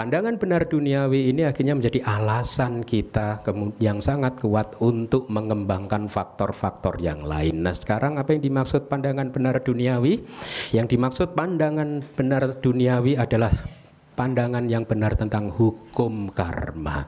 [0.00, 3.44] Pandangan benar duniawi ini akhirnya menjadi alasan kita
[3.84, 7.60] yang sangat kuat untuk mengembangkan faktor-faktor yang lain.
[7.60, 10.24] Nah, sekarang apa yang dimaksud pandangan benar duniawi?
[10.72, 13.52] Yang dimaksud pandangan benar duniawi adalah
[14.16, 17.04] pandangan yang benar tentang hukum karma.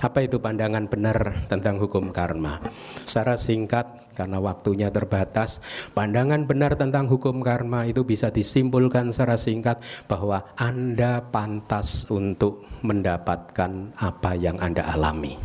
[0.00, 2.64] Apa itu pandangan benar tentang hukum karma?
[3.04, 5.60] Secara singkat, karena waktunya terbatas,
[5.92, 13.92] pandangan benar tentang hukum karma itu bisa disimpulkan secara singkat bahwa Anda pantas untuk mendapatkan
[14.00, 15.36] apa yang Anda alami.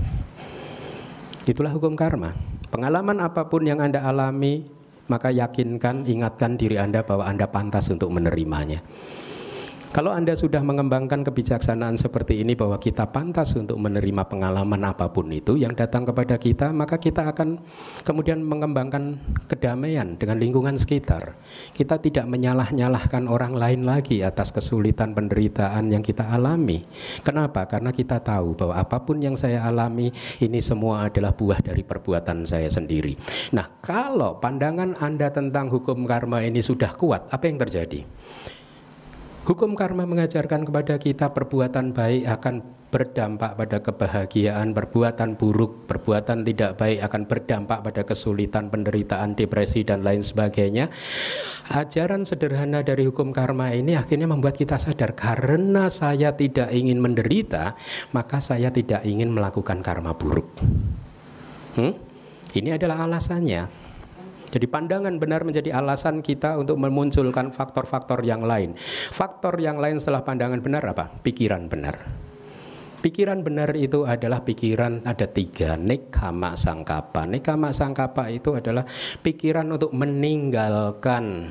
[1.44, 2.32] Itulah hukum karma.
[2.72, 4.64] Pengalaman apa pun yang Anda alami,
[5.12, 8.80] maka yakinkan, ingatkan diri Anda bahwa Anda pantas untuk menerimanya.
[9.92, 15.28] Kalau Anda sudah mengembangkan kebijaksanaan seperti ini bahwa kita pantas untuk menerima pengalaman apa pun
[15.28, 17.60] itu yang datang kepada kita, maka kita akan
[18.08, 19.20] kemudian mengembangkan
[19.52, 21.36] kedamaian dengan lingkungan sekitar.
[21.76, 26.88] Kita tidak menyalah-nyalahkan orang lain lagi atas kesulitan penderitaan yang kita alami.
[27.20, 27.68] Kenapa?
[27.68, 30.08] Karena kita tahu bahwa apa pun yang saya alami
[30.40, 33.20] ini semua adalah buah dari perbuatan saya sendiri.
[33.52, 38.08] Nah, kalau pandangan Anda tentang hukum karma ini sudah kuat, apa yang terjadi?
[39.42, 42.62] Hukum karma mengajarkan kepada kita perbuatan baik akan
[42.94, 50.06] berdampak pada kebahagiaan, perbuatan buruk, perbuatan tidak baik akan berdampak pada kesulitan, penderitaan, depresi dan
[50.06, 50.94] lain sebagainya.
[51.74, 57.74] Ajaran sederhana dari hukum karma ini akhirnya membuat kita sadar karena saya tidak ingin menderita,
[58.14, 60.54] maka saya tidak ingin melakukan karma buruk.
[61.82, 61.98] Hmm?
[62.54, 63.81] Ini adalah alasannya.
[64.52, 68.76] Jadi pandangan benar menjadi alasan kita untuk memunculkan faktor-faktor yang lain.
[69.10, 71.08] Faktor yang lain setelah pandangan benar apa?
[71.24, 71.96] Pikiran benar.
[73.02, 77.26] Pikiran benar itu adalah pikiran ada tiga nekama sangkapa.
[77.26, 78.86] Nekama sangkapa itu adalah
[79.26, 81.50] pikiran untuk meninggalkan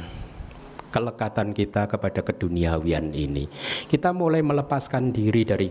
[0.95, 3.51] kelekatan kita kepada keduniawian ini.
[3.87, 5.69] Kita mulai melepaskan diri dari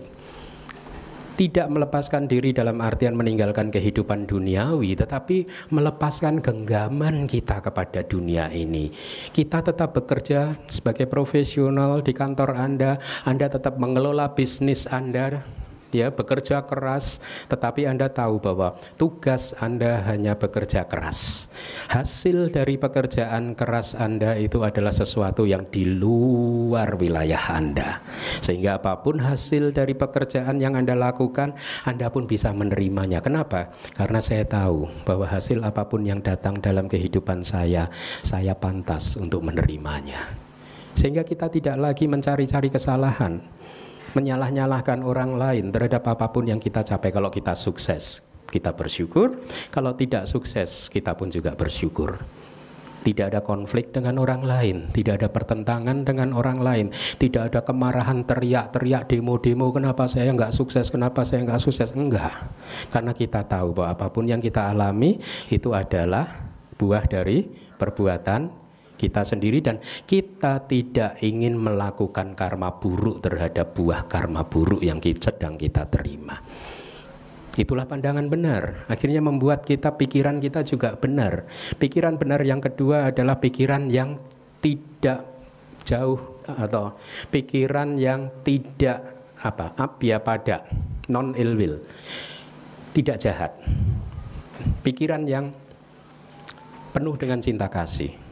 [1.40, 8.92] tidak melepaskan diri dalam artian meninggalkan kehidupan duniawi, tetapi melepaskan genggaman kita kepada dunia ini.
[9.32, 15.59] Kita tetap bekerja sebagai profesional di kantor Anda, Anda tetap mengelola bisnis Anda
[15.92, 17.18] ya bekerja keras
[17.48, 21.50] tetapi Anda tahu bahwa tugas Anda hanya bekerja keras.
[21.90, 28.02] Hasil dari pekerjaan keras Anda itu adalah sesuatu yang di luar wilayah Anda.
[28.40, 33.22] Sehingga apa pun hasil dari pekerjaan yang Anda lakukan Anda pun bisa menerimanya.
[33.24, 33.72] Kenapa?
[34.00, 37.92] karena saya tahu bahwa hasil apa pun yang datang dalam kehidupan saya
[38.24, 40.36] saya pantas untuk menerimanya.
[40.96, 43.40] Sehingga kita tidak lagi mencari-cari kesalahan
[44.16, 47.10] menyalah-nyalahkan orang lain terhadap apa pun yang kita capai.
[47.14, 49.40] Kalau kita sukses kita bersyukur.
[49.70, 52.18] Kalau tidak sukses kita pun juga bersyukur.
[53.00, 58.28] Tidak ada konflik dengan orang lain, tidak ada pertentangan dengan orang lain, tidak ada kemarahan
[58.28, 62.52] teriak-teriak demo-demo kenapa saya nggak sukses, kenapa saya nggak sukses, enggak.
[62.92, 65.16] Karena kita tahu bahwa apa pun yang kita alami
[65.48, 67.48] itu adalah buah dari
[67.80, 68.59] perbuatan
[69.00, 75.56] kita sendiri dan kita tidak ingin melakukan karma buruk terhadap buah karma buruk yang sedang
[75.56, 76.36] kita terima.
[77.56, 78.88] Itulah pandangan benar.
[78.88, 81.48] Akhirnya membuat kita pikiran kita juga benar.
[81.76, 84.20] Pikiran benar yang kedua adalah pikiran yang
[84.60, 85.28] tidak
[85.88, 86.96] jauh atau
[87.32, 90.68] pikiran yang tidak apa abia pada
[91.12, 91.76] non ill will.
[92.96, 93.52] Tidak jahat.
[94.84, 95.52] Pikiran yang
[96.96, 98.29] penuh dengan cinta kasih.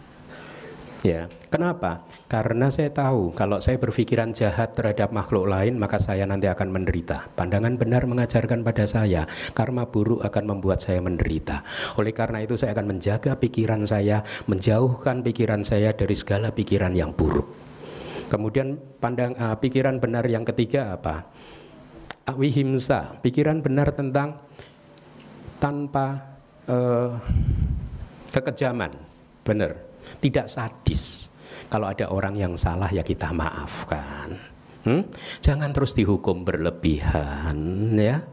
[1.05, 2.01] Ya, kenapa?
[2.25, 7.29] Karena saya tahu kalau saya berpikiran jahat terhadap makhluk lain, maka saya nanti akan menderita.
[7.37, 11.61] Pandangan benar mengajarkan pada saya, karma buruk akan membuat saya menderita.
[12.01, 17.13] Oleh karena itu saya akan menjaga pikiran saya, menjauhkan pikiran saya dari segala pikiran yang
[17.13, 17.45] buruk.
[18.27, 21.29] Kemudian pandang uh, pikiran benar yang ketiga apa?
[22.27, 24.43] Wihimsa, pikiran benar tentang
[25.61, 26.35] tanpa
[26.67, 27.15] uh,
[28.35, 28.91] kekejaman,
[29.47, 29.86] benar
[30.23, 31.31] tidak sadis.
[31.67, 34.39] Kalau ada orang yang salah ya kita maafkan.
[34.87, 35.03] Hmm?
[35.43, 37.59] Jangan terus dihukum berlebihan
[37.99, 38.23] ya.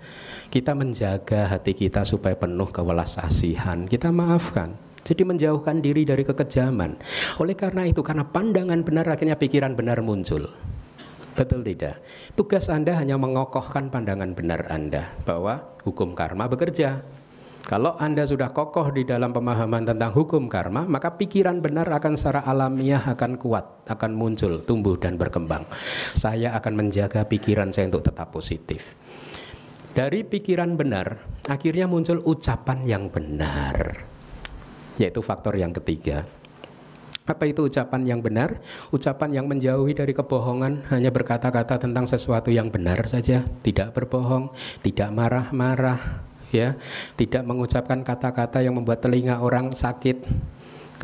[0.55, 3.91] Kita menjaga hati kita supaya penuh kewelas asihan.
[3.91, 4.79] Kita maafkan.
[5.05, 6.97] Jadi menjauhkan diri dari kekejaman.
[7.43, 10.49] Oleh karena itu, karena pandangan benar akhirnya pikiran benar muncul.
[11.35, 11.99] Betul tidak?
[12.39, 17.03] Tugas Anda hanya mengokohkan pandangan benar Anda bahwa hukum karma bekerja.
[17.65, 22.45] Kalau Anda sudah kokoh di dalam pemahaman tentang hukum karma, maka pikiran benar akan secara
[22.45, 25.65] alamiah akan kuat, akan muncul, tumbuh dan berkembang.
[26.13, 28.93] Saya akan menjaga pikiran saya untuk tetap positif.
[29.97, 34.05] Dari pikiran benar, akhirnya muncul ucapan yang benar.
[35.01, 36.29] Yaitu faktor yang ketiga.
[37.25, 38.61] Apa itu ucapan yang benar?
[38.93, 44.53] Ucapan yang menjauhi dari kebohongan, hanya berkata-kata tentang sesuatu yang benar saja, tidak berbohong,
[44.85, 46.24] tidak marah-marah,
[46.55, 46.79] ya.
[47.19, 50.23] Tidak mengucapkan kata-kata yang membuat telinga orang sakit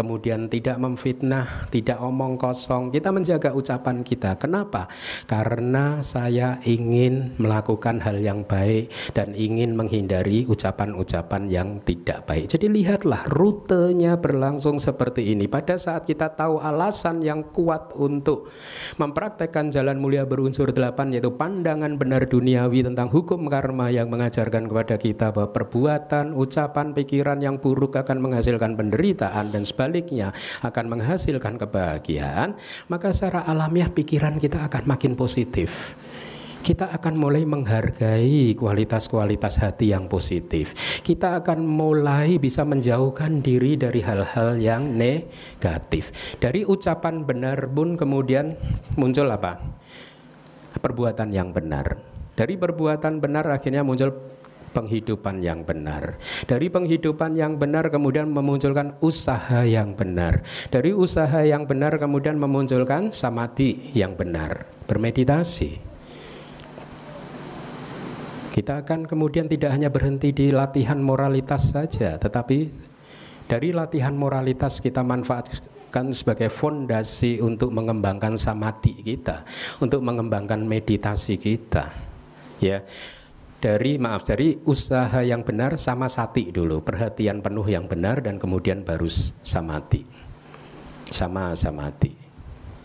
[0.01, 2.89] kemudian tidak memfitnah, tidak omong kosong.
[2.89, 4.41] Kita menjaga ucapan kita.
[4.41, 4.89] Kenapa?
[5.29, 12.49] Karena saya ingin melakukan hal yang baik dan ingin menghindari ucapan-ucapan yang tidak baik.
[12.49, 15.45] Jadi lihatlah rutenya berlangsung seperti ini.
[15.45, 18.49] Pada saat kita tahu alasan yang kuat untuk
[18.97, 24.97] mempraktekkan jalan mulia berunsur delapan yaitu pandangan benar duniawi tentang hukum karma yang mengajarkan kepada
[24.97, 30.31] kita bahwa perbuatan, ucapan, pikiran yang buruk akan menghasilkan penderitaan dan sebagainya sebaliknya
[30.63, 32.55] akan menghasilkan kebahagiaan,
[32.87, 35.99] maka secara alamiah pikiran kita akan makin positif
[36.61, 40.77] kita akan mulai menghargai kualitas-kualitas hati yang positif.
[41.01, 46.13] Kita akan mulai bisa menjauhkan diri dari hal-hal yang negatif.
[46.37, 48.61] Dari ucapan benar pun kemudian
[49.01, 49.57] muncul apa?
[50.85, 51.97] Perbuatan yang benar.
[52.37, 54.13] Dari perbuatan benar akhirnya muncul
[54.71, 56.17] penghidupan yang benar.
[56.47, 60.43] Dari penghidupan yang benar kemudian memunculkan usaha yang benar.
[60.71, 64.67] Dari usaha yang benar kemudian memunculkan samadhi yang benar.
[64.87, 65.91] Bermeditasi.
[68.51, 72.67] Kita akan kemudian tidak hanya berhenti di latihan moralitas saja, tetapi
[73.47, 79.47] dari latihan moralitas kita manfaatkan sebagai fondasi untuk mengembangkan samadhi kita,
[79.79, 81.95] untuk mengembangkan meditasi kita.
[82.59, 82.83] Ya,
[83.61, 88.81] dari maaf dari usaha yang benar sama sati dulu perhatian penuh yang benar dan kemudian
[88.89, 89.05] baru
[89.45, 90.03] samati
[91.13, 92.17] sama samati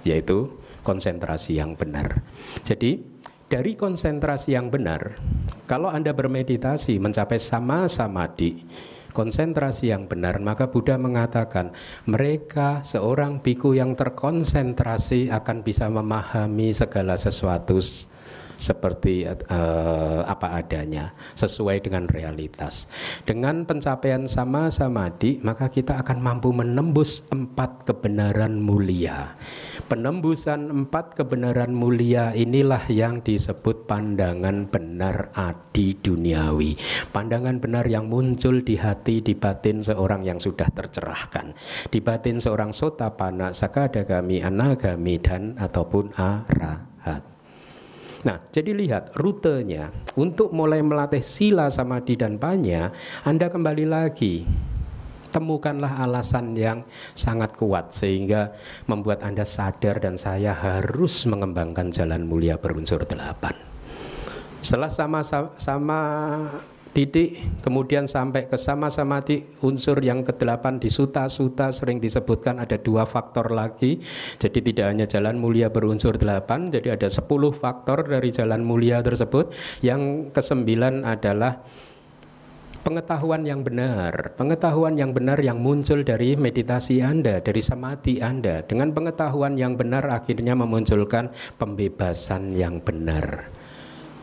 [0.04, 0.52] yaitu
[0.86, 2.22] konsentrasi yang benar.
[2.62, 3.02] Jadi
[3.48, 5.16] dari konsentrasi yang benar
[5.64, 8.68] kalau anda bermeditasi mencapai sama samadhi
[9.16, 11.72] konsentrasi yang benar maka Buddha mengatakan
[12.04, 17.80] mereka seorang biku yang terkonsentrasi akan bisa memahami segala sesuatu
[18.58, 22.88] seperti uh, apa adanya sesuai dengan realitas.
[23.28, 29.36] Dengan pencapaian sama samadhi maka kita akan mampu menembus empat kebenaran mulia.
[29.86, 36.74] Penembusan empat kebenaran mulia inilah yang disebut pandangan benar adi duniawi.
[37.14, 41.54] Pandangan benar yang muncul di hati di batin seorang yang sudah tercerahkan.
[41.92, 47.35] Di batin seorang sotapana, sakadagami, anagami dan ataupun arahat.
[48.26, 52.90] Nah, jadi lihat rutenya untuk mulai melatih sila samadhi dan panya,
[53.22, 54.42] Anda kembali lagi
[55.30, 58.56] temukanlah alasan yang sangat kuat sehingga
[58.90, 63.54] membuat Anda sadar dan saya harus mengembangkan jalan mulia berunsur delapan.
[64.66, 66.02] Setelah sama-sama
[66.96, 69.20] titik kemudian sampai ke sama-sama
[69.60, 74.00] unsur yang kedelapan di suta-suta sering disebutkan ada dua faktor lagi
[74.40, 79.52] jadi tidak hanya jalan mulia berunsur delapan jadi ada sepuluh faktor dari jalan mulia tersebut
[79.84, 81.60] yang kesembilan adalah
[82.86, 88.62] pengetahuan yang benar, pengetahuan yang benar yang muncul dari meditasi Anda, dari samadhi Anda.
[88.62, 93.50] Dengan pengetahuan yang benar akhirnya memunculkan pembebasan yang benar.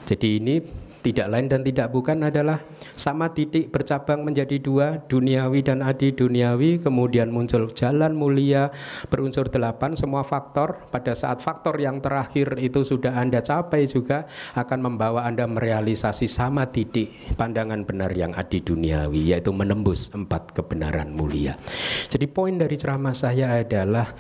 [0.07, 0.63] Jadi ini
[1.03, 2.63] tidak lain dan tidak bukan adalah
[2.95, 8.71] sama titik bercabang menjadi dua duniawi dan adi duniawi kemudian muncul jalan mulia
[9.11, 10.87] berunsur delapan semua faktor.
[10.95, 16.71] Pada saat faktor yang terakhir itu sudah anda capai juga akan membawa anda merealisasi sama
[16.71, 21.59] titik pandangan benar yang adi duniawi yaitu menembus empat kebenaran mulia.
[22.07, 24.15] Jadi poin dari ceramah saya adalah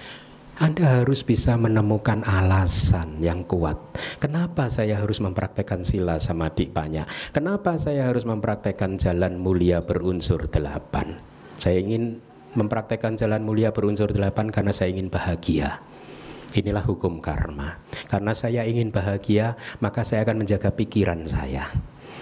[0.60, 3.80] anda harus bisa menemukan alasan yang kuat.
[4.20, 7.08] Kenapa saya harus mempraktekkan sila sama banyak?
[7.32, 11.16] Kenapa saya harus mempraktekkan jalan mulia berunsur delapan?
[11.56, 12.20] Saya ingin
[12.52, 15.80] mempraktekkan jalan mulia berunsur delapan karena saya ingin bahagia.
[16.52, 17.80] Inilah hukum karma.
[18.12, 21.72] Karena saya ingin bahagia, maka saya akan menjaga pikiran saya.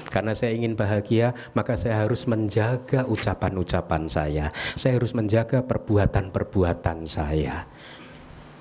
[0.06, 4.54] Karena saya ingin bahagia, maka saya harus menjaga ucapan-ucapan saya.
[4.78, 7.66] Saya harus menjaga perbuatan-perbuatan saya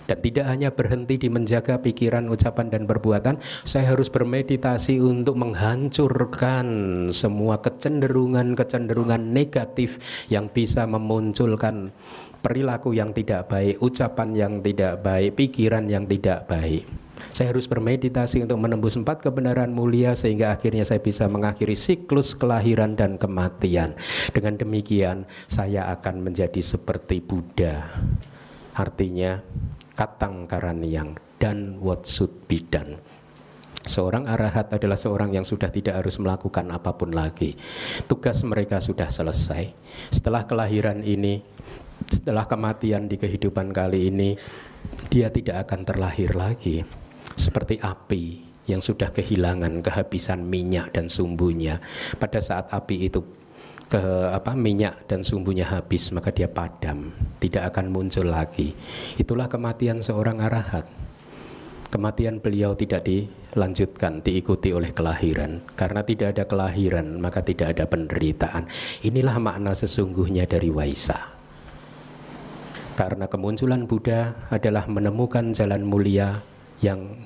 [0.09, 6.65] dan tidak hanya berhenti di menjaga pikiran, ucapan dan perbuatan, saya harus bermeditasi untuk menghancurkan
[7.13, 10.01] semua kecenderungan-kecenderungan negatif
[10.33, 11.93] yang bisa memunculkan
[12.41, 16.87] perilaku yang tidak baik, ucapan yang tidak baik, pikiran yang tidak baik.
[17.35, 22.95] Saya harus bermeditasi untuk menembus empat kebenaran mulia sehingga akhirnya saya bisa mengakhiri siklus kelahiran
[22.95, 23.93] dan kematian.
[24.31, 27.91] Dengan demikian saya akan menjadi seperti Buddha.
[28.71, 29.43] Artinya
[29.99, 32.95] katang karaniang dan what should be done.
[33.83, 37.59] Seorang arahat adalah seorang yang sudah tidak harus melakukan apa pun lagi.
[38.07, 39.75] Tugas mereka sudah selesai.
[40.07, 41.43] Setelah kelahiran ini,
[42.07, 44.39] setelah kematian di kehidupan kali ini,
[45.11, 46.79] dia tidak akan terlahir lagi.
[47.35, 48.23] Seperti api
[48.71, 51.81] yang sudah kehilangan kehabisan minyak dan sumbunya.
[52.15, 53.19] Pada saat api itu
[53.89, 57.09] ke apa minyak dan sumbunya habis maka dia padam
[57.41, 58.77] tidak akan muncul lagi.
[59.17, 60.85] Itulah kematian seorang arahat.
[61.89, 65.65] Kematian beliau tidak dilanjutkan diikuti oleh kelahiran.
[65.73, 68.69] Karena tidak ada kelahiran maka tidak ada penderitaan.
[69.01, 71.33] Inilah makna sesungguhnya dari Waisa.
[72.93, 76.45] Karena kemunculan Buddha adalah menemukan jalan mulia
[76.85, 77.25] yang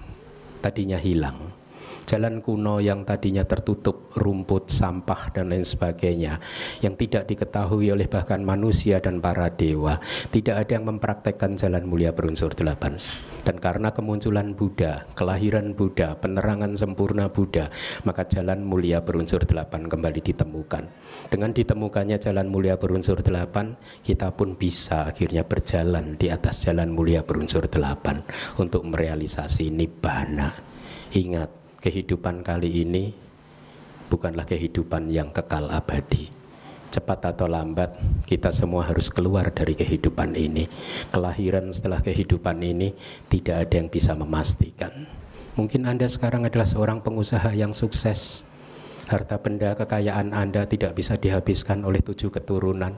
[0.63, 1.62] tadinya hilang
[2.05, 6.39] jalan kuno yang tadinya tertutup rumput, sampah dan lain sebagainya
[6.83, 9.99] yang tidak diketahui oleh bahkan manusia dan para dewa.
[10.29, 12.95] Tidak ada yang mempraktekkan jalan mulia berunsur delapan.
[13.43, 17.67] Dan karena kemunculan Buddha, kelahiran Buddha, penerangan sempurna Buddha
[18.07, 20.83] maka jalan mulia berunsur delapan kembali ditemukan.
[21.27, 27.23] Dengan ditemukannya jalan mulia berunsur delapan kita pun bisa akhirnya berjalan di atas jalan mulia
[27.23, 28.23] berunsur delapan
[28.59, 30.55] untuk merealisasi nibbana.
[31.13, 33.11] Ingat kehidupan kali ini
[34.07, 36.31] bukanlah kehidupan yang kekal abadi.
[36.93, 40.69] Cepat atau lambat kita semua harus keluar dari kehidupan ini.
[41.09, 42.93] Kelahiran setelah kehidupan ini
[43.27, 45.09] tidak ada yang bisa memastikan.
[45.57, 48.45] Mungkin Anda sekarang adalah seorang pengusaha yang sukses.
[49.09, 52.93] Harta benda kekayaan Anda tidak bisa dihabiskan oleh tujuh keturunan.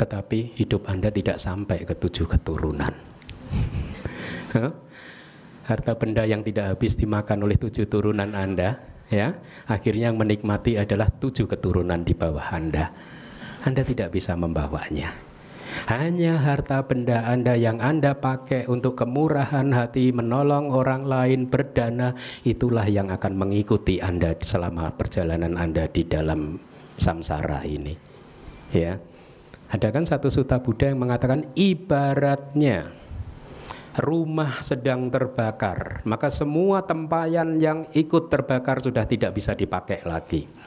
[0.00, 2.96] Tetapi hidup Anda tidak sampai ke tujuh keturunan.
[5.64, 11.08] harta benda yang tidak habis dimakan oleh tujuh turunan Anda, ya, akhirnya yang menikmati adalah
[11.08, 12.92] tujuh keturunan di bawah Anda.
[13.64, 15.16] Anda tidak bisa membawanya.
[15.88, 22.14] Hanya harta benda Anda yang Anda pakai untuk kemurahan hati, menolong orang lain, berdana,
[22.46, 26.60] itulah yang akan mengikuti Anda selama perjalanan Anda di dalam
[27.00, 27.96] samsara ini.
[28.70, 29.00] Ya.
[29.72, 32.94] Ada kan satu suta Buddha yang mengatakan ibaratnya
[33.98, 40.64] rumah sedang terbakar, maka semua tempayan yang ikut terbakar sudah tidak bisa dipakai lagi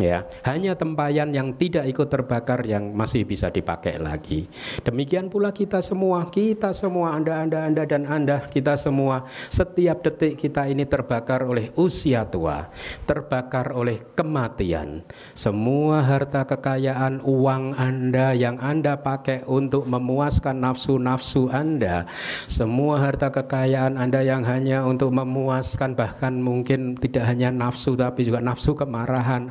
[0.00, 4.48] ya hanya tempayan yang tidak ikut terbakar yang masih bisa dipakai lagi.
[4.84, 10.40] Demikian pula kita semua kita semua anda anda anda dan anda kita semua setiap detik
[10.40, 12.68] kita ini terbakar oleh usia tua
[13.04, 15.04] terbakar oleh kematian.
[15.36, 22.06] Semua harta kekayaan uang anda yang anda pakai untuk memuaskan nafsu-nafsu anda
[22.46, 28.42] semua harta kekayaan anda yang hanya untuk memuaskan bahkan mungkin tidak hanya nafsu tapi juga
[28.44, 29.48] nafsu kemarahan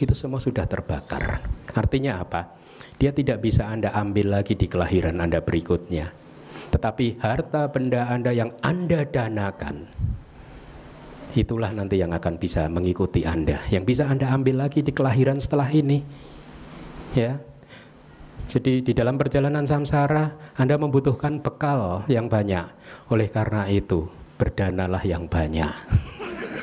[0.00, 1.44] itu semua sudah terbakar.
[1.72, 2.58] Artinya apa?
[2.98, 6.10] Dia tidak bisa Anda ambil lagi di kelahiran Anda berikutnya.
[6.68, 9.88] Tetapi harta benda Anda yang Anda danakan,
[11.32, 15.68] itulah nanti yang akan bisa mengikuti Anda, yang bisa Anda ambil lagi di kelahiran setelah
[15.70, 16.04] ini.
[17.16, 17.40] Ya.
[18.48, 22.64] Jadi di dalam perjalanan samsara Anda membutuhkan bekal yang banyak.
[23.12, 24.08] Oleh karena itu,
[24.40, 25.72] berdanalah yang banyak.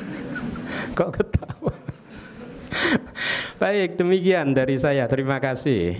[0.98, 1.75] Kok ketawa?
[3.56, 5.08] Baik, demikian dari saya.
[5.08, 5.96] Terima kasih.